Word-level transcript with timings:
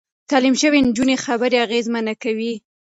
تعليم 0.31 0.55
شوې 0.61 0.79
نجونې 0.87 1.15
خبرې 1.25 1.57
اغېزمنې 1.65 2.15
کوي. 2.23 2.53